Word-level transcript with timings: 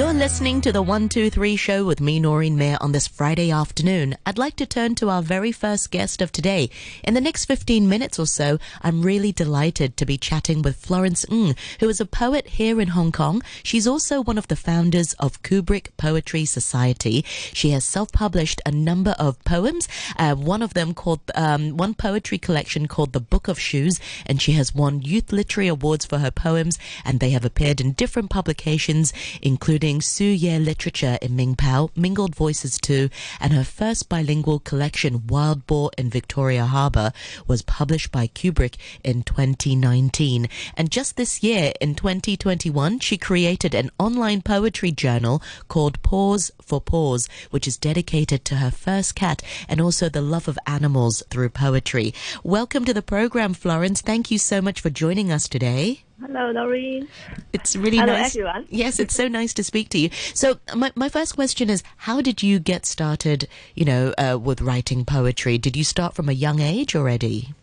You're 0.00 0.14
listening 0.14 0.62
to 0.62 0.72
the 0.72 0.80
123 0.80 1.56
show 1.56 1.84
with 1.84 2.00
me, 2.00 2.18
Noreen 2.18 2.56
Mayer, 2.56 2.78
on 2.80 2.92
this 2.92 3.06
Friday 3.06 3.50
afternoon. 3.50 4.16
I'd 4.24 4.38
like 4.38 4.56
to 4.56 4.64
turn 4.64 4.94
to 4.94 5.10
our 5.10 5.20
very 5.20 5.52
first 5.52 5.90
guest 5.90 6.22
of 6.22 6.32
today. 6.32 6.70
In 7.04 7.12
the 7.12 7.20
next 7.20 7.44
15 7.44 7.86
minutes 7.86 8.18
or 8.18 8.24
so, 8.24 8.58
I'm 8.80 9.02
really 9.02 9.30
delighted 9.30 9.98
to 9.98 10.06
be 10.06 10.16
chatting 10.16 10.62
with 10.62 10.76
Florence 10.76 11.26
Ng, 11.30 11.54
who 11.80 11.88
is 11.90 12.00
a 12.00 12.06
poet 12.06 12.48
here 12.48 12.80
in 12.80 12.88
Hong 12.88 13.12
Kong. 13.12 13.42
She's 13.62 13.86
also 13.86 14.22
one 14.22 14.38
of 14.38 14.48
the 14.48 14.56
founders 14.56 15.12
of 15.18 15.42
Kubrick 15.42 15.88
Poetry 15.98 16.46
Society. 16.46 17.22
She 17.52 17.68
has 17.72 17.84
self-published 17.84 18.62
a 18.64 18.72
number 18.72 19.14
of 19.18 19.44
poems, 19.44 19.86
uh, 20.16 20.34
one 20.34 20.62
of 20.62 20.72
them 20.72 20.94
called, 20.94 21.20
um, 21.34 21.76
one 21.76 21.92
poetry 21.92 22.38
collection 22.38 22.88
called 22.88 23.12
The 23.12 23.20
Book 23.20 23.48
of 23.48 23.60
Shoes, 23.60 24.00
and 24.24 24.40
she 24.40 24.52
has 24.52 24.74
won 24.74 25.02
Youth 25.02 25.30
Literary 25.30 25.68
Awards 25.68 26.06
for 26.06 26.20
her 26.20 26.30
poems, 26.30 26.78
and 27.04 27.20
they 27.20 27.30
have 27.30 27.44
appeared 27.44 27.82
in 27.82 27.92
different 27.92 28.30
publications, 28.30 29.12
including 29.42 29.89
Su 29.98 30.24
Ye 30.24 30.58
Literature 30.58 31.18
in 31.22 31.34
Ming 31.34 31.56
Pao, 31.56 31.90
Mingled 31.96 32.34
Voices 32.34 32.78
2, 32.78 33.08
and 33.40 33.54
her 33.54 33.64
first 33.64 34.10
bilingual 34.10 34.58
collection, 34.58 35.26
Wild 35.26 35.66
Boar 35.66 35.90
in 35.96 36.10
Victoria 36.10 36.66
Harbour, 36.66 37.12
was 37.46 37.62
published 37.62 38.12
by 38.12 38.26
Kubrick 38.26 38.76
in 39.02 39.22
2019. 39.22 40.48
And 40.76 40.90
just 40.90 41.16
this 41.16 41.42
year, 41.42 41.72
in 41.80 41.94
2021, 41.94 42.98
she 42.98 43.16
created 43.16 43.74
an 43.74 43.90
online 43.98 44.42
poetry 44.42 44.92
journal 44.92 45.42
called 45.68 46.02
Pause 46.02 46.50
for 46.60 46.82
Pause, 46.82 47.28
which 47.50 47.66
is 47.66 47.78
dedicated 47.78 48.44
to 48.44 48.56
her 48.56 48.70
first 48.70 49.14
cat 49.14 49.42
and 49.66 49.80
also 49.80 50.10
the 50.10 50.20
love 50.20 50.46
of 50.46 50.58
animals 50.66 51.22
through 51.30 51.48
poetry. 51.48 52.12
Welcome 52.44 52.84
to 52.84 52.92
the 52.92 53.00
program, 53.00 53.54
Florence. 53.54 54.02
Thank 54.02 54.30
you 54.30 54.36
so 54.36 54.60
much 54.60 54.80
for 54.80 54.90
joining 54.90 55.32
us 55.32 55.48
today. 55.48 56.04
Hello, 56.20 56.52
Noreen. 56.52 57.08
It's 57.52 57.74
really 57.74 57.96
Hello, 57.96 58.12
nice. 58.12 58.36
everyone. 58.36 58.66
Yes, 58.68 58.98
it's 59.00 59.14
so 59.14 59.26
nice 59.40 59.54
to 59.54 59.64
speak 59.64 59.88
to 59.90 59.98
you. 59.98 60.10
So, 60.34 60.58
my, 60.74 60.92
my 60.94 61.08
first 61.08 61.34
question 61.34 61.70
is 61.70 61.82
how 61.96 62.20
did 62.20 62.42
you 62.42 62.58
get 62.58 62.84
started, 62.84 63.48
you 63.74 63.84
know, 63.84 64.12
uh, 64.18 64.38
with 64.38 64.60
writing 64.60 65.04
poetry? 65.04 65.56
Did 65.56 65.76
you 65.76 65.84
start 65.84 66.14
from 66.14 66.28
a 66.28 66.32
young 66.32 66.60
age 66.60 66.94
already? 66.94 67.54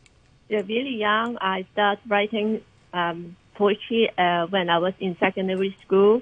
Yeah, 0.49 0.61
really 0.67 0.95
young. 0.95 1.37
I 1.39 1.65
started 1.73 2.01
writing 2.09 2.61
um, 2.93 3.35
poetry 3.55 4.09
uh, 4.17 4.47
when 4.47 4.69
I 4.69 4.79
was 4.79 4.93
in 4.99 5.17
secondary 5.19 5.77
school. 5.85 6.21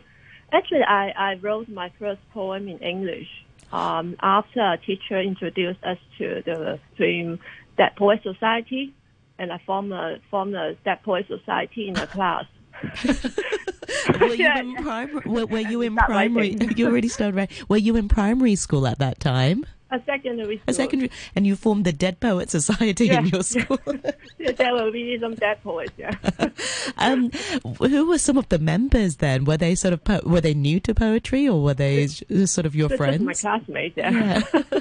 Actually, 0.51 0.83
I, 0.83 1.09
I 1.11 1.35
wrote 1.35 1.69
my 1.69 1.89
first 1.99 2.21
poem 2.31 2.67
in 2.67 2.79
English 2.79 3.29
um, 3.71 4.15
after 4.21 4.61
a 4.61 4.77
teacher 4.77 5.19
introduced 5.19 5.83
us 5.83 5.97
to 6.17 6.41
the 6.45 6.79
to 6.97 7.39
that 7.77 7.95
poet 7.95 8.21
society, 8.23 8.93
and 9.39 9.51
I 9.51 9.57
formed 9.65 9.91
a 9.93 10.19
formed 10.31 10.55
a 10.55 10.75
poet 11.03 11.27
society 11.27 11.87
in 11.87 11.93
the 11.95 12.07
class. 12.15 12.45
Were 14.19 14.27
you 14.27 14.43
Yeah, 14.43 14.59
in 14.59 14.71
yeah. 14.71 14.81
primary? 14.81 15.21
Were, 15.25 15.45
were 15.45 15.59
you 15.59 15.81
in 15.81 15.95
primary? 15.95 16.57
You 16.75 16.87
already 16.87 17.07
started 17.07 17.35
writing. 17.35 17.65
Were 17.69 17.77
you 17.77 17.95
in 17.95 18.07
primary 18.07 18.55
school 18.55 18.85
at 18.87 18.99
that 18.99 19.19
time? 19.19 19.65
A 19.91 20.01
secondary 20.05 20.57
school. 20.57 20.63
A 20.67 20.73
secondary, 20.73 21.11
and 21.35 21.45
you 21.45 21.55
formed 21.55 21.85
the 21.85 21.93
Dead 21.93 22.19
Poet 22.19 22.49
Society 22.49 23.09
in 23.09 23.27
your 23.27 23.43
school. 23.43 23.77
Yeah, 24.39 24.51
there 24.51 24.73
were 24.73 24.91
really 24.91 25.19
some 25.19 25.35
dead 25.35 25.61
poets. 25.63 25.93
Yeah. 25.95 26.15
um, 26.97 27.29
who 27.79 28.07
were 28.07 28.17
some 28.17 28.37
of 28.37 28.49
the 28.49 28.57
members 28.59 29.17
then? 29.17 29.45
Were 29.45 29.57
they 29.57 29.75
sort 29.75 29.93
of 29.93 30.03
po- 30.03 30.21
were 30.25 30.41
they 30.41 30.55
new 30.55 30.79
to 30.81 30.95
poetry, 30.95 31.47
or 31.47 31.61
were 31.61 31.75
they 31.75 32.07
sort 32.07 32.65
of 32.65 32.75
your 32.75 32.89
Just 32.89 32.97
friends? 32.97 33.21
my 33.21 33.33
classmates. 33.33 33.95
Yeah. 33.95 34.41
Yeah. 34.53 34.79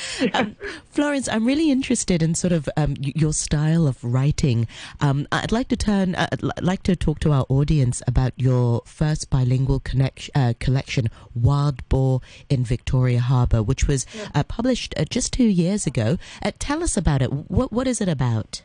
um, 0.34 0.56
Florence, 0.90 1.28
I'm 1.28 1.44
really 1.44 1.70
interested 1.70 2.22
in 2.22 2.34
sort 2.34 2.52
of 2.52 2.68
um, 2.76 2.94
your 2.98 3.32
style 3.32 3.86
of 3.86 4.02
writing. 4.02 4.66
Um, 5.00 5.26
I'd 5.32 5.52
like 5.52 5.68
to 5.68 5.76
turn, 5.76 6.14
uh, 6.14 6.28
I'd 6.32 6.62
like 6.62 6.82
to 6.84 6.96
talk 6.96 7.20
to 7.20 7.32
our 7.32 7.46
audience 7.48 8.02
about 8.06 8.32
your 8.36 8.82
first 8.84 9.30
bilingual 9.30 9.80
connect- 9.80 10.30
uh, 10.34 10.54
collection, 10.58 11.08
Wild 11.34 11.86
Boar 11.88 12.20
in 12.48 12.64
Victoria 12.64 13.20
Harbour, 13.20 13.62
which 13.62 13.86
was 13.86 14.06
uh, 14.34 14.42
published 14.42 14.94
uh, 14.96 15.04
just 15.04 15.32
two 15.32 15.44
years 15.44 15.86
ago. 15.86 16.18
Uh, 16.42 16.52
tell 16.58 16.82
us 16.82 16.96
about 16.96 17.22
it. 17.22 17.32
What 17.32 17.72
What 17.72 17.86
is 17.86 18.00
it 18.00 18.08
about? 18.08 18.62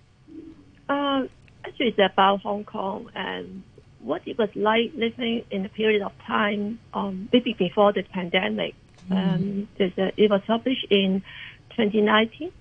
Um, 0.89 1.29
actually, 1.65 1.87
it's 1.87 1.99
about 1.99 2.41
Hong 2.41 2.63
Kong 2.63 3.09
and 3.15 3.63
what 3.99 4.21
it 4.25 4.37
was 4.37 4.49
like 4.55 4.91
living 4.95 5.43
in 5.51 5.65
a 5.65 5.69
period 5.69 6.01
of 6.01 6.13
time, 6.25 6.79
um, 6.93 7.29
maybe 7.33 7.53
before 7.53 7.93
the 7.93 8.03
pandemic. 8.03 8.75
Um, 9.11 9.67
there's 9.77 9.97
a, 9.97 10.11
it 10.17 10.29
was 10.29 10.41
published 10.45 10.85
in 10.89 11.21
2019. 11.71 12.51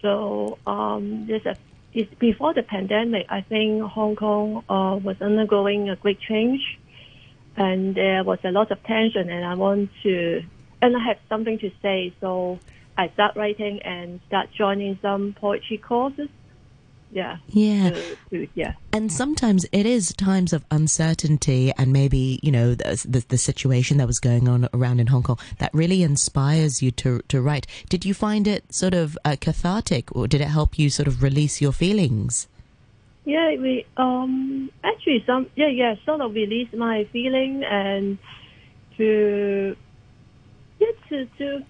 So 0.00 0.58
um, 0.66 1.26
there's 1.26 1.46
a 1.46 1.56
it's 1.94 2.12
before 2.14 2.54
the 2.54 2.62
pandemic. 2.62 3.26
I 3.28 3.42
think 3.42 3.82
Hong 3.82 4.16
Kong 4.16 4.64
uh, 4.68 4.96
was 4.96 5.16
undergoing 5.20 5.90
a 5.90 5.96
great 5.96 6.20
change, 6.20 6.60
and 7.56 7.94
there 7.94 8.24
was 8.24 8.38
a 8.44 8.50
lot 8.50 8.70
of 8.70 8.82
tension. 8.84 9.28
And 9.28 9.44
I 9.44 9.54
want 9.54 9.90
to, 10.02 10.42
and 10.80 10.96
I 10.96 11.04
have 11.04 11.18
something 11.28 11.58
to 11.58 11.70
say. 11.82 12.14
So 12.20 12.58
I 12.96 13.08
start 13.10 13.36
writing 13.36 13.82
and 13.82 14.20
start 14.26 14.48
joining 14.56 14.98
some 15.02 15.34
poetry 15.38 15.78
courses. 15.78 16.28
Yeah. 17.12 17.36
Yeah. 17.48 17.90
to- 17.90 18.16
to- 18.30 18.48
yeah. 18.54 18.72
And 18.92 19.12
sometimes 19.12 19.66
it 19.70 19.84
is 19.84 20.14
times 20.14 20.54
of 20.54 20.64
uncertainty 20.70 21.70
and 21.76 21.92
maybe, 21.92 22.40
you 22.42 22.50
know, 22.50 22.74
the, 22.74 23.04
the, 23.06 23.24
the 23.28 23.38
situation 23.38 23.98
that 23.98 24.06
was 24.06 24.18
going 24.18 24.48
on 24.48 24.66
around 24.72 24.98
in 24.98 25.08
Hong 25.08 25.22
Kong 25.22 25.38
that 25.58 25.70
really 25.74 26.02
inspires 26.02 26.82
you 26.82 26.90
to, 26.92 27.20
to 27.28 27.42
write. 27.42 27.66
Did 27.90 28.06
you 28.06 28.14
find 28.14 28.48
it 28.48 28.72
sort 28.72 28.94
of 28.94 29.18
uh, 29.26 29.36
cathartic 29.38 30.14
or 30.16 30.26
did 30.26 30.40
it 30.40 30.48
help 30.48 30.78
you 30.78 30.88
sort 30.88 31.06
of 31.06 31.22
release 31.22 31.60
your 31.60 31.72
feelings? 31.72 32.48
Yeah, 33.24 33.54
we 33.56 33.86
um 33.96 34.70
actually 34.82 35.22
some 35.24 35.46
yeah 35.54 35.68
yeah 35.68 35.94
sort 36.04 36.20
of 36.20 36.34
release 36.34 36.68
my 36.72 37.06
feeling 37.12 37.62
and 37.62 38.18
to 38.96 39.76
yeah 40.80 40.88
to 41.08 41.26
to 41.38 41.64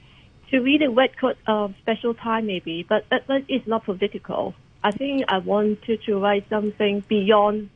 to 0.50 0.60
really 0.60 0.88
wait 0.88 1.10
for 1.20 1.34
a 1.46 1.68
special 1.82 2.14
time 2.14 2.46
maybe, 2.46 2.86
but 2.88 3.04
but, 3.10 3.26
but 3.26 3.42
it's 3.48 3.66
not 3.66 3.84
political. 3.84 4.54
I 4.84 4.90
think 4.90 5.24
I 5.28 5.38
wanted 5.38 6.02
to 6.04 6.18
write 6.18 6.48
something 6.48 7.00
beyond 7.08 7.70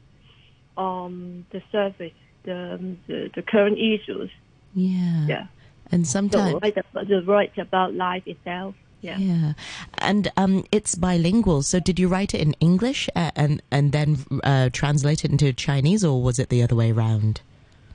um 0.77 1.47
the 1.51 1.63
surface, 1.73 2.13
the 2.45 2.97
the, 3.07 3.31
the 3.35 3.43
current 3.43 3.79
issues. 3.79 4.31
Yeah. 4.75 5.27
Yeah, 5.27 5.47
And 5.91 6.07
so 6.07 6.13
sometimes. 6.13 6.61
write 6.63 6.77
about, 6.77 7.27
write 7.27 7.59
about 7.59 7.95
life 7.95 8.27
itself. 8.27 8.75
Yeah. 9.01 9.19
Yeah, 9.19 9.53
and 9.99 10.33
um, 10.37 10.65
it's 10.73 10.95
bilingual. 10.97 11.63
So, 11.63 11.79
did 11.81 11.99
you 11.99 12.09
write 12.09 12.35
it 12.35 12.41
in 12.41 12.55
English 12.61 13.09
uh, 13.15 13.31
and 13.37 13.63
and 13.71 13.93
then 13.93 14.25
uh, 14.43 14.71
translate 14.73 15.25
it 15.25 15.31
into 15.31 15.53
Chinese, 15.53 16.03
or 16.05 16.21
was 16.21 16.39
it 16.39 16.49
the 16.49 16.63
other 16.63 16.75
way 16.75 16.91
around? 16.91 17.41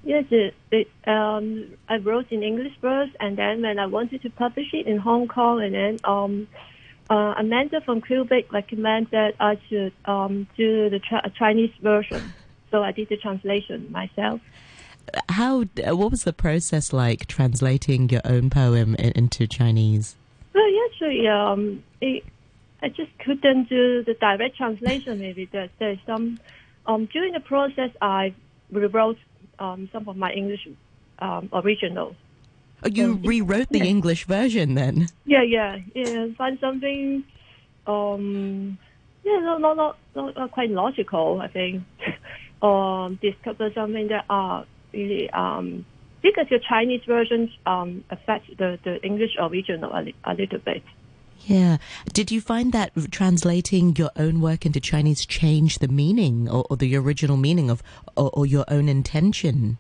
Yes, 0.04 0.26
it, 0.32 0.56
it, 0.72 0.90
um, 1.06 1.66
I 1.90 1.98
wrote 1.98 2.32
in 2.32 2.44
English 2.44 2.74
first, 2.82 3.14
and 3.20 3.38
then 3.38 3.62
when 3.62 3.78
I 3.78 3.88
wanted 3.88 4.22
to 4.24 4.30
publish 4.30 4.74
it 4.74 4.88
in 4.88 4.98
Hong 4.98 5.28
Kong, 5.28 5.62
and 5.62 5.74
then 5.76 6.00
um, 6.06 6.48
uh, 7.12 7.34
Amanda 7.38 7.82
from 7.82 8.00
Kubrick 8.00 8.52
recommended 8.54 9.12
that 9.12 9.34
I 9.40 9.60
should 9.68 9.92
um, 10.06 10.48
do 10.56 10.90
the 10.90 11.00
Ch- 11.00 11.36
Chinese 11.38 11.74
version. 11.82 12.34
So 12.72 12.82
I 12.82 12.92
did 12.94 13.10
the 13.10 13.18
translation 13.18 13.92
myself. 13.92 14.40
How? 15.28 15.64
uh, 15.64 15.98
What 15.98 16.10
was 16.12 16.24
the 16.24 16.32
process 16.32 16.94
like 16.94 17.28
translating 17.28 18.08
your 18.10 18.22
own 18.24 18.50
poem 18.50 18.96
in, 18.96 19.12
into 19.12 19.46
Chinese? 19.46 20.16
Well, 20.54 20.64
actually, 20.86 21.28
um, 21.28 21.84
it, 22.00 22.24
I 22.82 22.88
just 22.88 23.12
couldn't 23.20 23.68
do 23.68 24.04
the 24.06 24.14
direct 24.14 24.56
translation. 24.56 25.20
Maybe 25.20 25.50
there, 25.52 25.70
there's 25.80 26.00
some 26.06 26.40
um, 26.86 27.10
during 27.12 27.34
the 27.34 27.42
process 27.42 27.92
I 28.02 28.34
rewrote 28.72 29.18
um, 29.60 29.90
some 29.92 30.08
of 30.08 30.16
my 30.16 30.32
English 30.32 30.66
um, 31.20 31.50
original. 31.52 32.16
You 32.86 33.20
rewrote 33.24 33.70
the. 33.70 33.82
English 33.82 34.26
version 34.26 34.76
then? 34.76 35.08
Yeah, 35.26 35.44
yeah, 35.44 35.80
yeah. 35.94 36.28
Find 36.38 36.58
something, 36.60 37.24
um, 37.88 38.78
yeah, 39.24 39.40
not 39.40 39.62
not 39.62 39.78
not, 39.78 39.98
not, 40.16 40.36
not 40.36 40.52
quite 40.52 40.72
logical. 40.72 41.42
I 41.42 41.48
think, 41.48 41.84
um, 42.62 43.20
discover 43.22 43.72
something 43.74 44.08
that 44.08 44.26
are 44.30 44.66
really 44.94 45.30
um 45.30 45.86
because 46.22 46.48
the 46.50 46.60
Chinese 46.60 47.04
version 47.06 47.52
um 47.66 48.04
affects 48.10 48.50
the 48.58 48.80
the 48.84 49.04
English 49.04 49.36
original 49.40 49.92
a, 49.94 50.02
li- 50.02 50.16
a 50.24 50.34
little 50.34 50.60
bit. 50.60 50.84
Yeah. 51.46 51.78
Did 52.14 52.32
you 52.32 52.40
find 52.40 52.72
that 52.74 52.92
translating 53.12 53.96
your 53.96 54.12
own 54.16 54.42
work 54.42 54.66
into 54.66 54.80
Chinese 54.80 55.26
changed 55.26 55.82
the 55.82 55.88
meaning 55.88 56.48
or, 56.48 56.66
or 56.70 56.78
the 56.78 56.96
original 56.96 57.38
meaning 57.38 57.70
of 57.70 57.82
or, 58.16 58.30
or 58.34 58.46
your 58.46 58.66
own 58.68 58.88
intention? 58.88 59.78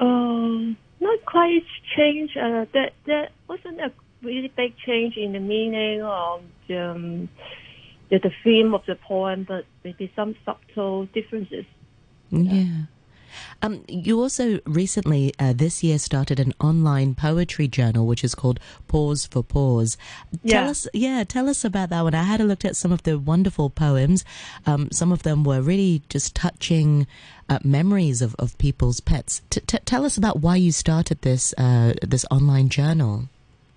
Um, 0.00 0.76
not 1.00 1.24
quite 1.24 1.64
change. 1.96 2.36
Uh, 2.36 2.66
there 2.72 2.90
there 3.06 3.28
wasn't 3.48 3.80
a 3.80 3.92
really 4.22 4.52
big 4.54 4.76
change 4.86 5.16
in 5.16 5.32
the 5.32 5.40
meaning 5.40 6.02
of 6.02 6.42
the 6.68 6.78
um, 6.78 7.28
the, 8.10 8.18
the 8.18 8.30
theme 8.44 8.74
of 8.74 8.82
the 8.86 8.96
poem, 8.96 9.44
but 9.48 9.64
maybe 9.84 10.12
some 10.14 10.34
subtle 10.44 11.06
differences. 11.06 11.64
Yeah. 12.30 12.84
Um, 13.62 13.84
you 13.88 14.20
also 14.20 14.60
recently 14.66 15.32
uh, 15.38 15.52
this 15.52 15.82
year 15.82 15.98
started 15.98 16.40
an 16.40 16.54
online 16.60 17.14
poetry 17.14 17.68
journal, 17.68 18.06
which 18.06 18.24
is 18.24 18.34
called 18.34 18.60
Pause 18.88 19.26
for 19.26 19.42
Pause. 19.42 19.96
Tell 20.46 20.64
Yeah. 20.64 20.70
us, 20.70 20.88
yeah, 20.92 21.24
tell 21.24 21.48
us 21.48 21.64
about 21.64 21.90
that 21.90 22.02
one. 22.02 22.14
I 22.14 22.22
had 22.22 22.40
a 22.40 22.44
look 22.44 22.64
at 22.64 22.76
some 22.76 22.92
of 22.92 23.02
the 23.02 23.18
wonderful 23.18 23.70
poems. 23.70 24.24
Um, 24.66 24.90
some 24.90 25.12
of 25.12 25.22
them 25.22 25.44
were 25.44 25.60
really 25.60 26.02
just 26.08 26.34
touching 26.34 27.06
uh, 27.48 27.58
memories 27.64 28.22
of, 28.22 28.34
of 28.38 28.56
people's 28.58 29.00
pets. 29.00 29.42
T- 29.50 29.60
t- 29.66 29.78
tell 29.84 30.04
us 30.04 30.16
about 30.16 30.40
why 30.40 30.56
you 30.56 30.72
started 30.72 31.20
this 31.22 31.52
uh, 31.58 31.94
this 32.06 32.24
online 32.30 32.68
journal. 32.68 33.28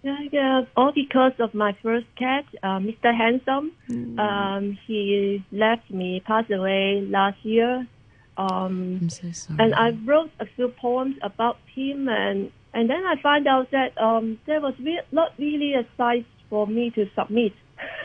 Yeah, 0.04 0.18
yeah, 0.34 0.62
all 0.76 0.92
because 0.92 1.32
of 1.40 1.54
my 1.54 1.72
first 1.82 2.06
cat, 2.18 2.44
uh, 2.62 2.78
Mr. 2.80 3.16
Handsome. 3.16 3.72
Um, 4.20 4.78
he 4.86 5.42
left 5.52 5.90
me, 5.90 6.20
passed 6.20 6.52
away 6.52 7.08
last 7.10 7.38
year. 7.44 7.88
Um, 8.38 9.00
I'm 9.02 9.10
so 9.10 9.32
sorry. 9.32 9.60
and 9.60 9.76
I 9.76 9.92
wrote 10.06 10.32
a 10.40 10.46
few 10.46 10.70
poems 10.70 11.16
about 11.22 11.58
him, 11.76 12.08
and 12.10 12.52
and 12.74 12.90
then 12.90 13.06
I 13.06 13.22
found 13.22 13.48
out 13.48 13.72
that 13.72 13.98
um, 14.02 14.40
there 14.46 14.62
was 14.62 14.74
re- 14.80 15.02
not 15.12 15.34
really 15.38 15.74
a 15.74 15.86
site 15.98 16.26
for 16.50 16.66
me 16.66 16.90
to 16.92 17.10
submit 17.16 17.54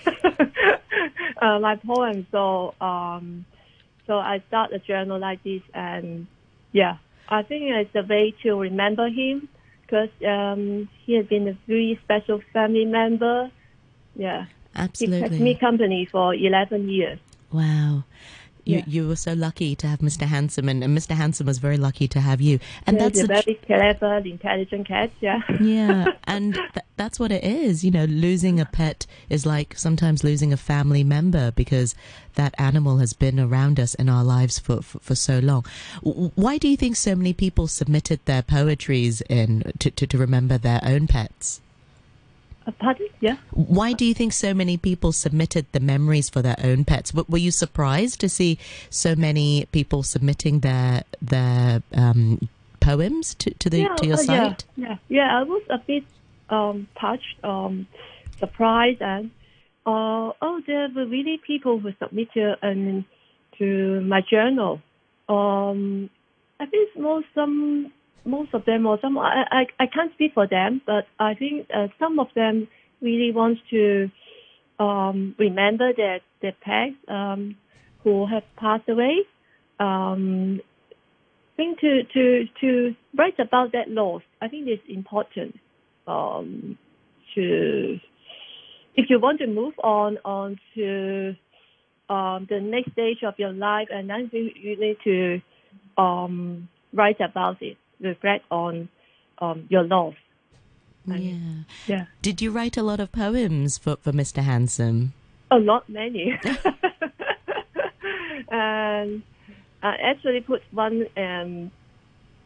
uh, 1.43 1.59
my 1.61 1.77
poems. 1.77 2.27
So 2.31 2.75
um, 2.81 3.47
so 4.07 4.19
I 4.19 4.43
start 4.49 4.73
a 4.73 4.79
journal 4.79 5.19
like 5.19 5.43
this, 5.43 5.63
and 5.73 6.27
yeah, 6.73 6.99
I 7.29 7.43
think 7.43 7.65
it's 7.65 7.95
a 7.95 8.03
way 8.03 8.35
to 8.43 8.55
remember 8.55 9.09
him 9.09 9.49
because 9.83 10.11
um, 10.27 10.89
he 11.05 11.15
has 11.15 11.27
been 11.27 11.49
a 11.49 11.59
very 11.67 11.99
special 12.05 12.43
family 12.53 12.85
member. 12.85 13.51
Yeah, 14.15 14.47
absolutely. 14.77 15.21
he 15.21 15.29
kept 15.29 15.41
me 15.41 15.55
company 15.55 16.09
for 16.11 16.35
eleven 16.35 16.89
years. 16.89 17.19
Wow. 17.51 18.05
You, 18.69 18.79
Yeah. 18.79 18.85
you 18.87 19.09
were 19.09 19.17
so 19.17 19.33
lucky 19.33 19.75
to 19.77 19.87
have 19.87 20.01
Mr. 20.01 20.27
Handsome, 20.27 20.69
and, 20.69 20.85
and 20.85 20.97
Mr. 20.97 21.13
Handsome 21.17 21.47
was 21.47 21.57
very 21.59 21.79
lucky 21.79 22.07
to 22.09 22.21
have 22.21 22.41
you. 22.41 22.59
And 22.87 23.01
He's 23.01 23.13
that's 23.13 23.21
a 23.21 23.27
very 23.27 23.55
clever, 23.67 24.17
intelligent 24.19 24.87
cat. 24.87 25.11
Yeah. 25.21 25.41
yeah, 25.59 26.07
and 26.25 26.55
th- 26.55 26.85
that's 26.97 27.19
what 27.19 27.33
it 27.33 27.43
is. 27.45 27.83
You 27.85 27.91
know, 27.91 28.05
losing 28.05 28.61
a 28.61 28.67
pet 28.67 29.07
is 29.31 29.47
like 29.47 29.75
sometimes 29.77 30.23
losing 30.23 30.53
a 30.53 30.57
family 30.59 31.03
member 31.03 31.51
because 31.53 31.95
that 32.35 32.55
animal 32.59 32.99
has 32.99 33.15
been 33.15 33.41
around 33.41 33.81
us 33.81 33.95
in 33.95 34.09
our 34.09 34.23
lives 34.23 34.59
for, 34.59 34.83
for, 34.83 34.99
for 34.99 35.15
so 35.15 35.39
long. 35.39 35.65
Why 36.03 36.59
do 36.59 36.69
you 36.69 36.77
think 36.77 36.97
so 36.97 37.15
many 37.15 37.33
people 37.33 37.69
submitted 37.69 38.21
their 38.27 38.43
poetries 38.43 39.23
in 39.23 39.73
to, 39.79 39.91
to, 39.91 40.07
to 40.07 40.19
remember 40.19 40.59
their 40.59 40.81
own 40.85 41.07
pets? 41.07 41.61
Uh, 42.69 42.73
pardon? 42.79 43.09
Yeah. 43.21 43.37
Why 43.51 43.95
do 43.95 44.05
you 44.05 44.13
think 44.13 44.35
so 44.35 44.53
many 44.53 44.77
people 44.77 45.13
submitted 45.13 45.67
the 45.73 45.81
memories 45.81 46.29
for 46.29 46.43
their 46.43 46.57
own 46.63 46.85
pets? 46.85 47.15
Were 47.15 47.39
you 47.39 47.51
surprised 47.51 48.21
to 48.21 48.29
see 48.29 48.59
so 48.91 49.17
many 49.17 49.67
people 49.73 50.03
submitting 50.03 50.61
their 50.61 51.05
their 51.23 51.83
um, 51.95 52.49
poems 52.81 53.35
to, 53.37 53.55
to 53.55 53.71
the 53.71 53.89
to 53.97 54.07
your 54.07 54.15
uh, 54.15 54.19
site? 54.19 54.65
Yeah, 54.77 54.89
yeah, 54.89 54.97
yeah. 55.09 55.41
I 55.41 55.43
was 55.45 55.63
a 55.71 55.79
bit 55.79 56.05
um, 56.51 56.89
touched, 57.01 57.43
um, 57.43 57.87
surprised, 58.39 59.01
and 59.01 59.31
uh, 59.87 60.33
oh, 60.43 60.61
there 60.67 60.89
were 60.95 61.07
really 61.07 61.41
people 61.47 61.79
who 61.79 61.93
submitted 61.99 62.59
um, 62.63 63.07
to 63.57 64.01
my 64.03 64.21
journal. 64.21 64.83
Um, 65.27 66.11
I 66.61 66.67
think 66.67 66.91
most 66.99 67.27
some 67.35 67.93
most 68.25 68.55
of 68.55 68.65
them 68.65 68.87
or 68.87 68.99
some 69.01 69.19
I, 69.19 69.45
I 69.51 69.67
I 69.85 69.87
can't 69.87 70.13
speak 70.15 70.33
for 70.35 70.47
them, 70.47 70.81
but 70.87 71.07
I 71.19 71.35
think 71.35 71.69
uh, 71.75 71.89
some 71.99 72.19
of 72.19 72.29
them 72.35 72.69
really 73.01 73.33
want 73.33 73.59
to 73.71 74.11
um, 74.79 75.35
remember 75.39 75.93
their 75.95 76.21
their 76.43 76.55
pets 76.61 76.97
um, 77.09 77.57
who 78.05 78.27
have 78.27 78.45
passed 78.57 78.89
away. 78.89 79.19
Um, 79.81 80.61
think 81.57 81.81
to 81.81 82.03
to 82.15 82.45
to 82.61 82.95
write 83.17 83.39
about 83.39 83.73
that 83.73 83.89
loss. 83.89 84.23
I 84.41 84.49
think 84.49 84.69
it's 84.69 84.83
important. 84.89 85.57
Um, 86.07 86.79
to 87.35 87.99
if 88.97 89.11
you 89.11 89.21
want 89.21 89.39
to 89.41 89.47
move 89.47 89.75
on 89.83 90.19
on 90.25 90.59
to 90.75 91.35
um, 92.09 92.47
the 92.49 92.61
next 92.61 92.93
stage 92.93 93.19
of 93.23 93.35
your 93.39 93.53
life, 93.53 93.89
and 93.91 94.09
then 94.09 94.31
you, 94.33 94.51
you 94.55 94.81
need 94.81 94.97
to 95.05 95.41
um, 96.03 96.69
write 96.93 97.21
about 97.21 97.61
it, 97.61 97.77
reflect 98.01 98.45
on 98.51 98.89
um, 99.39 99.67
your 99.69 99.85
loss. 99.85 100.15
Yeah. 101.07 101.63
Yeah. 101.87 102.07
Did 102.21 102.43
you 102.43 102.51
write 102.51 102.77
a 102.77 102.83
lot 102.83 103.01
of 103.01 103.13
poems 103.13 103.79
for, 103.79 103.97
for 103.97 104.13
Mr. 104.13 104.43
Handsome? 104.43 105.15
Oh, 105.51 105.59
not 105.59 105.89
many. 105.89 106.39
and 108.51 109.23
I 109.83 109.95
actually 110.05 110.41
put 110.41 110.63
one 110.71 111.07
um, 111.17 111.71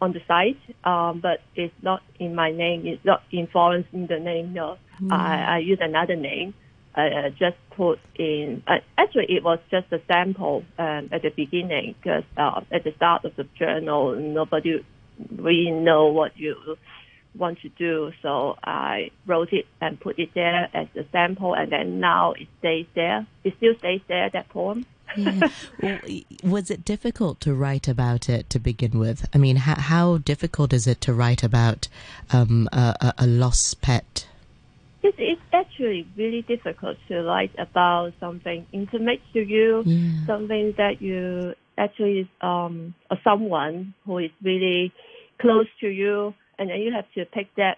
on 0.00 0.12
the 0.12 0.20
site, 0.28 0.60
um, 0.84 1.20
but 1.20 1.40
it's 1.56 1.74
not 1.82 2.02
in 2.18 2.34
my 2.34 2.52
name. 2.52 2.86
It's 2.86 3.04
not 3.04 3.22
in 3.32 3.46
Florence 3.48 3.86
in 3.92 4.06
the 4.06 4.20
name. 4.20 4.52
No, 4.52 4.78
I, 5.10 5.54
I 5.54 5.58
use 5.58 5.78
another 5.80 6.16
name. 6.16 6.54
I 6.94 7.06
uh, 7.06 7.28
just 7.30 7.56
put 7.70 7.98
in. 8.16 8.62
Uh, 8.66 8.78
actually, 8.98 9.26
it 9.28 9.42
was 9.42 9.58
just 9.70 9.90
a 9.92 10.00
sample 10.06 10.62
um, 10.78 11.08
at 11.10 11.22
the 11.22 11.30
beginning 11.30 11.94
because 12.00 12.24
uh, 12.36 12.60
at 12.70 12.84
the 12.84 12.92
start 12.96 13.24
of 13.24 13.34
the 13.36 13.44
journal, 13.58 14.14
nobody 14.14 14.84
really 15.30 15.70
know 15.70 16.06
what 16.08 16.36
you 16.36 16.76
want 17.34 17.60
to 17.60 17.68
do. 17.70 18.12
So 18.22 18.56
I 18.62 19.10
wrote 19.26 19.52
it 19.52 19.66
and 19.80 19.98
put 19.98 20.18
it 20.18 20.30
there 20.34 20.68
as 20.74 20.88
a 20.96 21.04
sample, 21.12 21.54
and 21.54 21.70
then 21.70 22.00
now 22.00 22.32
it 22.32 22.48
stays 22.58 22.86
there. 22.94 23.26
It 23.44 23.54
still 23.56 23.74
stays 23.78 24.00
there. 24.08 24.28
That 24.30 24.48
poem. 24.48 24.84
Yeah. 25.16 25.40
Was 26.44 26.70
it 26.70 26.84
difficult 26.84 27.40
to 27.40 27.54
write 27.54 27.88
about 27.88 28.28
it 28.28 28.48
to 28.50 28.58
begin 28.58 28.98
with? 28.98 29.28
I 29.34 29.38
mean, 29.38 29.56
how, 29.56 29.76
how 29.76 30.18
difficult 30.18 30.72
is 30.72 30.86
it 30.86 31.00
to 31.02 31.12
write 31.12 31.42
about 31.42 31.88
um, 32.32 32.68
a, 32.72 33.12
a, 33.18 33.26
lost 33.26 33.82
pet? 33.82 34.26
It's, 35.02 35.16
it's 35.18 35.40
actually 35.52 36.06
really 36.16 36.42
difficult 36.42 36.96
to 37.08 37.22
write 37.24 37.52
about 37.58 38.12
something 38.20 38.66
intimate 38.72 39.20
to 39.32 39.40
you, 39.40 39.82
Yeah. 39.84 40.26
something 40.26 40.74
that 40.78 41.02
you 41.02 41.54
actually 41.76 42.20
is 42.20 42.26
um, 42.40 42.94
or 43.10 43.18
someone 43.24 43.94
who 44.06 44.18
is 44.18 44.30
really 44.42 44.92
close 45.42 45.66
to 45.80 45.88
you, 45.88 46.34
and 46.58 46.70
then 46.70 46.80
you 46.80 46.92
have 46.92 47.04
to 47.16 47.26
pick 47.26 47.54
that 47.56 47.76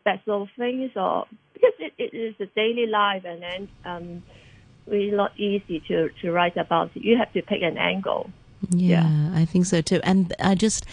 special 0.00 0.48
things 0.56 0.92
or 0.96 1.26
because 1.52 1.72
it, 1.78 1.92
it 1.98 2.16
is 2.16 2.34
a 2.40 2.46
daily 2.54 2.86
life, 2.86 3.24
and 3.26 3.42
then 3.42 3.68
um, 3.84 4.22
really 4.86 5.10
not 5.10 5.32
easy 5.38 5.82
to 5.88 6.08
to 6.22 6.32
write 6.32 6.56
about. 6.56 6.90
You 6.94 7.18
have 7.18 7.32
to 7.34 7.42
pick 7.42 7.62
an 7.62 7.76
angle. 7.76 8.30
Yeah, 8.70 9.30
I 9.34 9.44
think 9.44 9.66
so 9.66 9.80
too. 9.80 10.00
And 10.04 10.32
I 10.40 10.54
just 10.54 10.84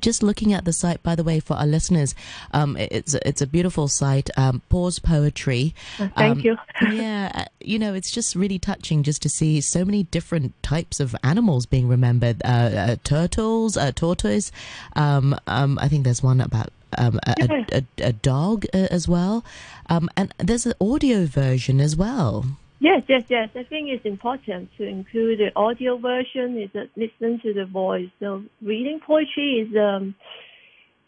just 0.00 0.22
looking 0.22 0.52
at 0.52 0.64
the 0.64 0.72
site, 0.72 1.02
by 1.02 1.14
the 1.14 1.24
way, 1.24 1.40
for 1.40 1.54
our 1.56 1.66
listeners, 1.66 2.14
um, 2.52 2.76
it's 2.76 3.14
a- 3.14 3.28
it's 3.28 3.40
a 3.42 3.46
beautiful 3.46 3.88
site. 3.88 4.30
Um, 4.36 4.62
Paws 4.68 4.98
Poetry. 4.98 5.74
Thank 5.96 6.16
Um, 6.18 6.40
you. 6.40 6.56
yeah, 6.92 7.30
uh, 7.34 7.44
you 7.60 7.78
know, 7.78 7.94
it's 7.94 8.10
just 8.10 8.34
really 8.34 8.58
touching 8.58 9.02
just 9.02 9.22
to 9.22 9.28
see 9.28 9.60
so 9.60 9.84
many 9.84 10.04
different 10.04 10.54
types 10.62 11.00
of 11.00 11.14
animals 11.22 11.66
being 11.66 11.88
remembered. 11.88 12.40
Uh, 12.44 12.48
uh, 12.48 12.96
turtles, 13.04 13.76
uh, 13.76 13.92
tortoise. 13.92 14.50
Um, 14.96 15.36
um, 15.46 15.78
I 15.80 15.88
think 15.88 16.04
there's 16.04 16.22
one 16.22 16.40
about 16.40 16.70
um, 16.98 17.20
a, 17.26 17.34
a, 17.38 17.66
a, 17.78 18.08
a 18.08 18.12
dog 18.12 18.64
uh, 18.74 18.88
as 18.90 19.06
well. 19.06 19.44
Um, 19.88 20.08
and 20.16 20.34
there's 20.38 20.66
an 20.66 20.74
audio 20.80 21.24
version 21.26 21.80
as 21.80 21.94
well. 21.96 22.46
Yes, 22.82 23.02
yes, 23.08 23.24
yes. 23.28 23.50
I 23.54 23.62
think 23.62 23.90
it's 23.90 24.06
important 24.06 24.70
to 24.78 24.84
include 24.84 25.38
the 25.38 25.52
audio 25.54 25.98
version. 25.98 26.58
Is 26.58 26.70
listen 26.96 27.38
to 27.42 27.52
the 27.52 27.66
voice. 27.66 28.08
So 28.20 28.42
reading 28.62 29.00
poetry 29.06 29.68
is, 29.68 29.76
um, 29.76 30.14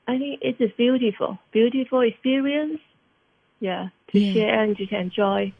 I 0.07 0.19
think 0.19 0.41
it's 0.43 0.61
a 0.61 0.73
beautiful, 0.77 1.39
beautiful 1.51 2.03
experience. 2.03 2.79
Yeah, 3.59 3.89
to 4.11 4.19
Yeah. 4.19 4.33
share 4.35 4.63
and 4.63 4.77
to 4.77 4.95
enjoy. 4.95 5.53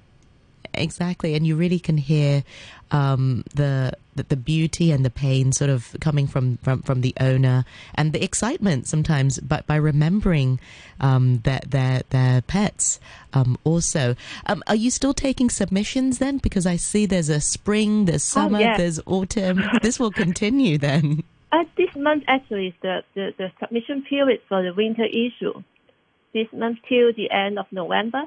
Exactly, 0.75 1.35
and 1.35 1.47
you 1.47 1.57
really 1.57 1.79
can 1.79 1.97
hear 1.97 2.45
um, 2.93 3.45
the, 3.55 3.93
the 4.15 4.23
the 4.25 4.37
beauty 4.37 4.93
and 4.93 5.05
the 5.05 5.11
pain 5.11 5.51
sort 5.53 5.71
of 5.71 5.97
coming 6.01 6.27
from, 6.27 6.59
from, 6.59 6.83
from 6.83 7.01
the 7.01 7.15
owner, 7.19 7.65
and 7.95 8.13
the 8.13 8.23
excitement 8.23 8.87
sometimes 8.87 9.41
by, 9.41 9.63
by 9.67 9.77
remembering 9.77 10.61
um, 11.01 11.39
their 11.39 11.61
their 11.67 12.03
their 12.11 12.43
pets. 12.43 13.01
Um, 13.33 13.59
also, 13.65 14.15
um, 14.47 14.63
are 14.67 14.75
you 14.75 14.91
still 14.91 15.15
taking 15.15 15.49
submissions 15.49 16.19
then? 16.19 16.39
Because 16.39 16.67
I 16.67 16.77
see 16.77 17.07
there's 17.07 17.31
a 17.31 17.41
spring, 17.41 18.05
there's 18.05 18.23
summer, 18.23 18.61
yes. 18.61 18.77
there's 18.77 19.01
autumn. 19.07 19.63
this 19.83 19.99
will 19.99 20.13
continue 20.13 20.79
then. 20.79 21.25
Uh, 21.53 21.65
this 21.77 21.95
month 21.95 22.25
actually 22.29 22.69
is 22.69 22.75
the, 22.81 23.05
the, 23.13 23.35
the 23.37 23.53
submission 23.61 24.03
period 24.09 24.41
for 24.49 24.63
the 24.63 24.73
winter 24.73 25.05
issue. 25.05 25.53
This 26.33 26.47
month 26.51 26.79
till 26.89 27.13
the 27.13 27.31
end 27.31 27.59
of 27.59 27.67
November. 27.71 28.23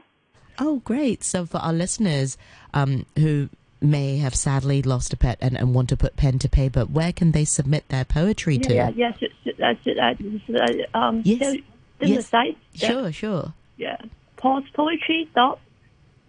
Oh, 0.60 0.76
great! 0.86 1.24
So 1.24 1.48
for 1.48 1.58
our 1.58 1.74
listeners 1.74 2.38
um, 2.76 3.08
who 3.18 3.50
may 3.86 4.18
have 4.18 4.36
sadly 4.36 4.82
lost 4.82 5.14
a 5.14 5.18
pet 5.18 5.38
and, 5.42 5.58
and 5.58 5.74
want 5.74 5.90
to 5.90 5.98
put 5.98 6.16
pen 6.16 6.40
to 6.40 6.50
paper, 6.50 6.82
where 6.86 7.12
can 7.14 7.32
they 7.32 7.46
submit 7.46 7.88
their 7.90 8.06
poetry 8.06 8.58
to? 8.60 8.74
Yeah, 8.74 8.90
yeah, 8.90 9.10
yeah. 9.10 9.18
Should, 9.18 9.32
should, 9.44 9.62
I 9.62 9.78
should, 9.84 10.00
I, 10.00 10.16
should 10.46 10.60
I, 10.94 11.08
um, 11.08 11.22
Yes. 11.26 11.40
tell, 11.40 11.54
tell 12.00 12.10
Yes. 12.10 12.18
the 12.18 12.24
site? 12.24 12.58
Sure, 12.74 13.12
sure. 13.12 13.54
Yeah. 13.78 13.98
Paws 14.38 14.64
poetry 14.74 15.30
dot 15.34 15.60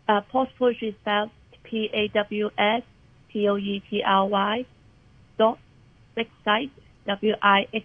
uh 0.08 0.20
paws 0.22 0.48
poetry 0.58 0.88
is 0.88 0.94
spelled 1.02 1.30
P 1.64 1.90
A 1.92 2.08
W 2.08 2.50
S 2.56 2.82
P 3.28 3.48
O 3.48 3.56
E 3.56 3.82
T 3.90 4.02
R 4.04 4.26
Y 4.26 4.64
dot 5.38 5.58
website 6.16 6.70
w 7.06 7.34
i 7.42 7.66
x 7.74 7.84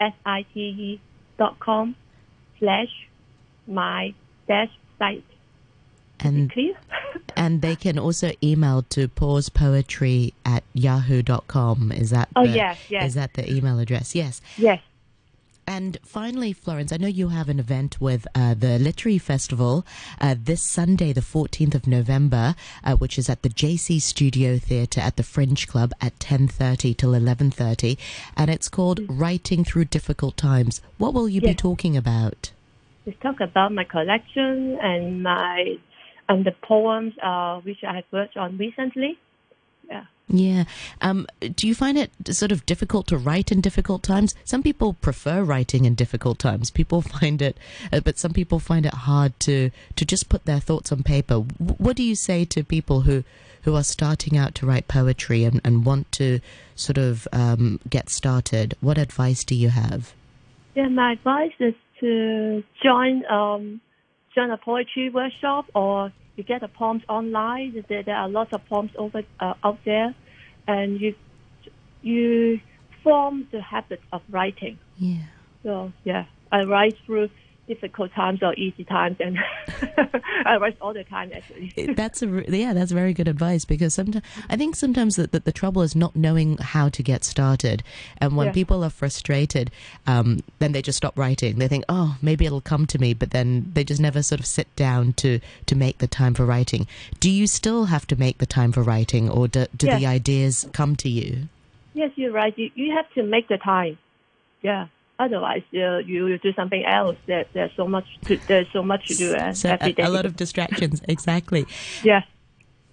s 0.00 0.12
i 0.24 0.42
t 0.52 0.60
e 0.60 1.00
dot 1.38 1.58
com 1.58 1.94
slash 2.58 3.08
my 3.66 4.12
dash 4.48 4.70
site. 4.98 5.24
And 6.20 6.52
and 7.36 7.62
they 7.62 7.76
can 7.76 7.98
also 7.98 8.32
email 8.42 8.82
to 8.90 9.08
pawspoetry 9.08 10.32
at 10.44 10.64
yahoo.com. 10.74 11.92
Is 11.92 12.10
that 12.10 12.28
Oh, 12.36 12.46
the, 12.46 12.52
yes, 12.52 12.78
yes. 12.88 13.08
Is 13.08 13.14
that 13.14 13.34
the 13.34 13.50
email 13.52 13.78
address? 13.78 14.14
Yes. 14.14 14.40
yes. 14.56 14.80
And 15.68 15.98
finally, 16.04 16.52
Florence, 16.52 16.92
I 16.92 16.96
know 16.96 17.08
you 17.08 17.30
have 17.30 17.48
an 17.48 17.58
event 17.58 18.00
with 18.00 18.24
uh, 18.36 18.54
the 18.54 18.78
Literary 18.78 19.18
Festival 19.18 19.84
uh, 20.20 20.36
this 20.38 20.62
Sunday, 20.62 21.12
the 21.12 21.20
14th 21.20 21.74
of 21.74 21.88
November, 21.88 22.54
uh, 22.84 22.94
which 22.94 23.18
is 23.18 23.28
at 23.28 23.42
the 23.42 23.48
JC 23.48 24.00
Studio 24.00 24.58
Theatre 24.58 25.00
at 25.00 25.16
the 25.16 25.24
Fringe 25.24 25.66
Club 25.66 25.92
at 26.00 26.16
10.30 26.20 26.96
till 26.96 27.10
11.30. 27.10 27.98
And 28.36 28.48
it's 28.48 28.68
called 28.68 29.00
Writing 29.08 29.64
Through 29.64 29.86
Difficult 29.86 30.36
Times. 30.36 30.80
What 30.98 31.14
will 31.14 31.28
you 31.28 31.40
be 31.40 31.54
talking 31.54 31.96
about? 31.96 32.52
Just 33.04 33.20
talk 33.20 33.40
about 33.40 33.72
my 33.72 33.84
collection 33.84 34.78
and 34.80 35.22
my 35.22 35.78
and 36.28 36.44
the 36.44 36.52
poems 36.62 37.14
uh, 37.22 37.60
which 37.60 37.78
I 37.86 37.96
have 37.96 38.04
worked 38.12 38.36
on 38.36 38.58
recently. 38.58 39.18
Yeah. 39.88 40.04
Yeah. 40.28 40.64
Um, 41.00 41.26
do 41.40 41.68
you 41.68 41.74
find 41.74 41.96
it 41.96 42.10
sort 42.30 42.50
of 42.50 42.66
difficult 42.66 43.06
to 43.08 43.16
write 43.16 43.52
in 43.52 43.60
difficult 43.60 44.02
times? 44.02 44.34
Some 44.44 44.62
people 44.62 44.94
prefer 44.94 45.42
writing 45.42 45.84
in 45.84 45.94
difficult 45.94 46.38
times. 46.38 46.70
People 46.70 47.00
find 47.20 47.40
it, 47.40 47.56
uh, 47.92 48.00
but 48.00 48.18
some 48.18 48.32
people 48.32 48.58
find 48.58 48.86
it 48.86 48.94
hard 48.94 49.38
to, 49.40 49.70
to 49.94 50.04
just 50.04 50.28
put 50.28 50.44
their 50.44 50.60
thoughts 50.60 50.90
on 50.90 51.02
paper. 51.02 51.34
W- 51.34 51.76
what 51.78 51.96
do 51.96 52.02
you 52.02 52.16
say 52.16 52.44
to 52.46 52.64
people 52.64 53.02
who, 53.02 53.22
who 53.62 53.76
are 53.76 53.84
starting 53.84 54.36
out 54.36 54.54
to 54.56 54.66
write 54.66 54.88
poetry 54.88 55.44
and, 55.44 55.60
and 55.64 55.84
want 55.84 56.10
to 56.12 56.40
sort 56.74 56.98
of 56.98 57.28
um, 57.32 57.78
get 57.88 58.10
started? 58.10 58.74
What 58.80 58.98
advice 58.98 59.44
do 59.44 59.54
you 59.54 59.68
have? 59.68 60.12
Yeah, 60.74 60.88
my 60.88 61.12
advice 61.12 61.52
is 61.60 61.74
to 62.00 62.64
join 62.82 63.24
um, 63.26 63.80
join 64.36 64.50
a 64.50 64.58
poetry 64.58 65.08
workshop 65.10 65.66
or 65.74 66.12
you 66.36 66.44
get 66.44 66.60
the 66.60 66.68
poems 66.68 67.02
online. 67.08 67.84
There, 67.88 68.02
there 68.02 68.16
are 68.16 68.28
lots 68.28 68.52
of 68.52 68.64
poems 68.68 68.90
over 68.96 69.22
uh, 69.40 69.54
out 69.64 69.78
there, 69.84 70.14
and 70.68 71.00
you 71.00 71.14
you 72.02 72.60
form 73.02 73.48
the 73.50 73.60
habit 73.60 74.00
of 74.12 74.22
writing. 74.30 74.78
Yeah. 74.98 75.24
So 75.62 75.92
yeah, 76.04 76.26
I 76.52 76.62
write 76.64 76.94
through 77.06 77.30
difficult 77.66 78.12
times 78.12 78.42
or 78.42 78.54
easy 78.54 78.84
times, 78.84 79.16
and 79.20 79.38
I 80.46 80.56
write 80.56 80.76
all 80.80 80.92
the 80.94 81.04
time 81.04 81.30
actually. 81.34 81.94
that's 81.94 82.22
a 82.22 82.44
yeah 82.48 82.72
that's 82.72 82.92
very 82.92 83.12
good 83.12 83.28
advice 83.28 83.64
because 83.64 83.94
sometimes 83.94 84.24
i 84.48 84.56
think 84.56 84.76
sometimes 84.76 85.16
that 85.16 85.32
the, 85.32 85.40
the 85.40 85.52
trouble 85.52 85.82
is 85.82 85.96
not 85.96 86.14
knowing 86.14 86.56
how 86.58 86.88
to 86.88 87.02
get 87.02 87.24
started 87.24 87.82
and 88.18 88.36
when 88.36 88.46
Yeah. 88.48 88.52
people 88.52 88.84
are 88.84 88.90
frustrated 88.90 89.70
um, 90.06 90.40
then 90.58 90.72
they 90.72 90.82
just 90.82 90.96
stop 90.98 91.18
writing 91.18 91.58
they 91.58 91.68
think 91.68 91.84
oh 91.88 92.16
maybe 92.22 92.46
it'll 92.46 92.60
come 92.60 92.86
to 92.86 92.98
me 92.98 93.14
but 93.14 93.30
then 93.30 93.70
they 93.74 93.82
just 93.84 94.00
never 94.00 94.22
sort 94.22 94.40
of 94.40 94.46
sit 94.46 94.74
down 94.76 95.12
to 95.14 95.40
to 95.66 95.74
make 95.74 95.98
the 95.98 96.06
time 96.06 96.34
for 96.34 96.44
writing 96.44 96.86
do 97.20 97.30
you 97.30 97.46
still 97.46 97.86
have 97.86 98.06
to 98.06 98.16
make 98.16 98.38
the 98.38 98.46
time 98.46 98.70
for 98.72 98.82
writing 98.82 99.28
or 99.28 99.48
do, 99.48 99.66
do 99.76 99.86
the 99.88 100.06
ideas 100.06 100.66
come 100.72 100.94
to 100.96 101.08
you 101.08 101.48
Yes, 101.94 102.10
you're 102.16 102.30
right. 102.30 102.52
You, 102.58 102.70
you 102.74 102.94
have 102.94 103.10
to 103.14 103.22
make 103.22 103.48
the 103.48 103.56
time. 103.56 103.96
Yeah. 104.60 104.88
Otherwise, 105.18 105.62
uh, 105.74 105.98
you 105.98 106.24
will 106.24 106.38
do 106.38 106.52
something 106.52 106.84
else. 106.84 107.16
There, 107.26 107.46
there's 107.52 107.72
so 107.76 107.88
much. 107.88 108.04
To, 108.26 108.36
there's 108.48 108.70
so 108.72 108.82
much 108.82 109.06
to 109.08 109.14
do 109.14 109.34
uh, 109.34 109.52
so 109.54 109.70
every 109.70 109.92
a, 109.92 109.94
day. 109.94 110.02
a 110.02 110.10
lot 110.10 110.26
of 110.26 110.36
distractions 110.36 111.00
exactly 111.08 111.66
yeah. 112.02 112.22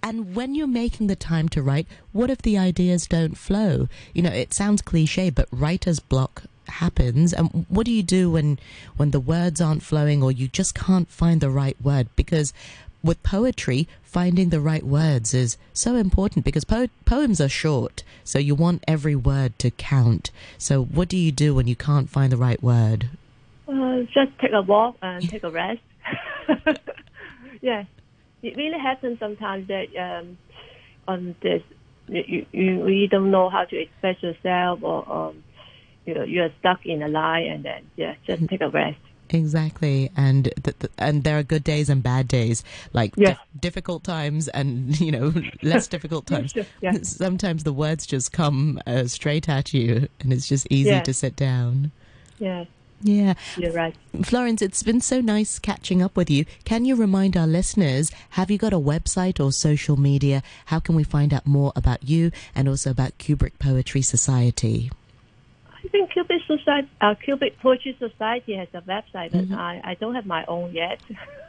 And 0.02 0.34
when 0.34 0.54
you're 0.54 0.66
making 0.66 1.06
the 1.06 1.16
time 1.16 1.48
to 1.50 1.62
write, 1.62 1.86
what 2.12 2.28
if 2.28 2.42
the 2.42 2.58
ideas 2.58 3.06
don't 3.06 3.38
flow? 3.38 3.88
You 4.12 4.20
know, 4.20 4.30
it 4.30 4.52
sounds 4.52 4.82
cliche, 4.82 5.30
but 5.30 5.48
writer's 5.50 5.98
block 5.98 6.42
happens. 6.68 7.32
And 7.32 7.64
what 7.70 7.86
do 7.86 7.92
you 7.92 8.02
do 8.02 8.30
when 8.30 8.58
when 8.96 9.12
the 9.12 9.20
words 9.20 9.62
aren't 9.62 9.82
flowing 9.82 10.22
or 10.22 10.30
you 10.30 10.46
just 10.48 10.74
can't 10.74 11.08
find 11.08 11.40
the 11.40 11.48
right 11.48 11.76
word? 11.80 12.08
Because 12.16 12.52
with 13.04 13.22
poetry, 13.22 13.86
finding 14.02 14.48
the 14.48 14.60
right 14.60 14.82
words 14.82 15.34
is 15.34 15.56
so 15.72 15.94
important 15.94 16.44
because 16.44 16.64
po- 16.64 16.88
poems 17.04 17.40
are 17.40 17.48
short, 17.48 18.02
so 18.24 18.38
you 18.38 18.54
want 18.54 18.82
every 18.88 19.14
word 19.14 19.58
to 19.58 19.70
count. 19.70 20.30
So 20.58 20.82
what 20.82 21.08
do 21.08 21.16
you 21.16 21.30
do 21.30 21.54
when 21.54 21.68
you 21.68 21.76
can't 21.76 22.08
find 22.08 22.32
the 22.32 22.36
right 22.36 22.62
word? 22.62 23.10
Uh, 23.68 24.00
just 24.12 24.36
take 24.40 24.52
a 24.52 24.62
walk 24.62 24.96
and 25.02 25.28
take 25.28 25.44
a 25.44 25.50
rest. 25.50 25.80
yeah. 27.60 27.84
It 28.42 28.56
really 28.56 28.78
happens 28.78 29.18
sometimes 29.18 29.68
that 29.68 29.94
um, 29.96 30.38
on 31.06 31.34
this, 31.40 31.62
you, 32.08 32.46
you 32.52 32.84
really 32.84 33.08
don't 33.08 33.30
know 33.30 33.48
how 33.48 33.64
to 33.64 33.76
express 33.76 34.22
yourself 34.22 34.82
or 34.82 35.10
um, 35.10 35.44
you 36.06 36.14
know, 36.14 36.24
you're 36.24 36.50
stuck 36.60 36.84
in 36.84 37.02
a 37.02 37.08
lie 37.08 37.40
and 37.40 37.64
then, 37.64 37.86
yeah, 37.96 38.14
just 38.26 38.46
take 38.48 38.60
a 38.60 38.68
rest. 38.68 38.98
Exactly, 39.30 40.10
and 40.16 40.44
th- 40.62 40.78
th- 40.78 40.92
and 40.98 41.24
there 41.24 41.38
are 41.38 41.42
good 41.42 41.64
days 41.64 41.88
and 41.88 42.02
bad 42.02 42.28
days, 42.28 42.62
like 42.92 43.14
dif- 43.30 43.38
difficult 43.60 44.04
times 44.04 44.48
and 44.48 45.00
you 45.00 45.10
know 45.10 45.32
less 45.62 45.86
difficult 45.88 46.26
times. 46.26 46.54
Yeah. 46.80 46.92
Sometimes 47.02 47.64
the 47.64 47.72
words 47.72 48.06
just 48.06 48.32
come 48.32 48.80
uh, 48.86 49.04
straight 49.04 49.48
at 49.48 49.72
you, 49.74 50.08
and 50.20 50.32
it's 50.32 50.46
just 50.48 50.66
easy 50.70 50.90
to 51.00 51.14
sit 51.14 51.36
down. 51.36 51.90
Yeah, 52.38 52.64
Yeah, 53.02 53.34
you're 53.56 53.72
right. 53.72 53.94
Florence, 54.22 54.60
it's 54.62 54.82
been 54.82 55.00
so 55.00 55.20
nice 55.20 55.58
catching 55.58 56.02
up 56.02 56.16
with 56.16 56.30
you. 56.30 56.44
Can 56.64 56.84
you 56.84 56.94
remind 56.96 57.36
our 57.36 57.46
listeners? 57.46 58.10
Have 58.30 58.50
you 58.50 58.58
got 58.58 58.72
a 58.72 58.78
website 58.78 59.42
or 59.44 59.52
social 59.52 59.96
media? 59.96 60.42
How 60.66 60.80
can 60.80 60.94
we 60.94 61.04
find 61.04 61.32
out 61.32 61.46
more 61.46 61.72
about 61.76 62.04
you 62.08 62.30
and 62.54 62.68
also 62.68 62.90
about 62.90 63.18
Kubrick 63.18 63.58
Poetry 63.58 64.02
Society? 64.02 64.90
I 65.84 65.88
think 65.88 66.12
Kubrick 66.12 66.46
Society, 66.46 66.88
uh, 67.00 67.14
Kubrick 67.26 67.58
Poetry 67.58 67.96
Society 67.98 68.56
has 68.56 68.68
a 68.72 68.80
website, 68.82 69.32
but 69.32 69.56
I, 69.56 69.80
I 69.84 69.94
don't 69.94 70.14
have 70.14 70.26
my 70.26 70.44
own 70.46 70.72
yet. 70.72 71.00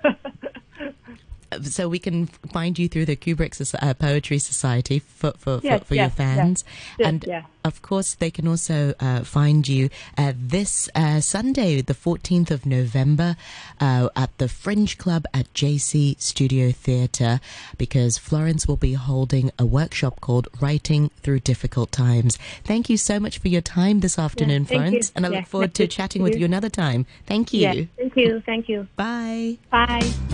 so 1.61 1.87
we 1.89 1.99
can 1.99 2.27
find 2.51 2.77
you 2.77 2.87
through 2.87 3.05
the 3.05 3.15
Kubrick 3.15 3.51
Soci- 3.51 3.81
uh, 3.81 3.93
Poetry 3.93 4.39
Society 4.39 4.99
for 4.99 5.31
for, 5.37 5.59
Yes, 5.63 5.79
for, 5.79 5.85
for 5.85 5.95
your 5.95 6.09
fans, 6.09 6.63
yes, 6.99 7.07
and 7.07 7.43
of 7.63 7.81
course 7.81 8.13
they 8.15 8.29
can 8.29 8.47
also 8.47 8.93
uh, 8.99 9.23
find 9.23 9.67
you 9.67 9.89
uh, 10.17 10.33
this 10.35 10.89
uh, 10.95 11.19
Sunday, 11.19 11.81
the 11.81 11.93
fourteenth 11.93 12.51
of 12.51 12.65
November, 12.65 13.35
uh, 13.79 14.09
at 14.15 14.37
the 14.37 14.47
Fringe 14.47 14.97
Club 14.97 15.25
at 15.33 15.51
JC 15.53 16.19
Studio 16.21 16.71
Theatre, 16.71 17.39
because 17.77 18.17
Florence 18.17 18.67
will 18.67 18.77
be 18.77 18.93
holding 18.93 19.51
a 19.57 19.65
workshop 19.65 20.21
called 20.21 20.47
"Writing 20.61 21.09
Through 21.21 21.39
Difficult 21.41 21.91
Times." 21.91 22.37
Thank 22.63 22.89
you 22.89 22.97
so 22.97 23.19
much 23.19 23.37
for 23.39 23.47
your 23.47 23.61
time 23.61 23.99
this 24.01 24.19
afternoon, 24.19 24.65
thank 24.65 24.85
you. 24.85 24.89
Florence, 24.89 25.11
and 25.15 25.25
I 25.25 25.29
Yeah, 25.29 25.37
look 25.39 25.47
forward 25.47 25.73
to 25.75 25.87
chatting 25.87 26.23
meet 26.23 26.31
with 26.31 26.33
you. 26.35 26.39
you 26.41 26.45
another 26.45 26.69
time. 26.69 27.05
Thank 27.25 27.53
you. 27.53 27.61
Yeah, 27.61 27.83
thank 27.97 28.15
you, 28.15 28.41
thank 28.45 28.69
you. 28.69 28.87
Bye. 28.95 29.57
Bye. 29.71 30.15